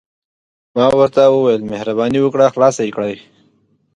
ما 0.75 0.85
ورته 0.99 1.21
وویل: 1.29 1.61
مهرباني 1.71 2.19
وکړه، 2.21 2.45
خلاص 2.53 2.75
يې 2.85 2.91
کړئ. 2.95 3.15